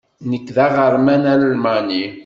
[0.29, 2.05] Nekk d aɣerman almani.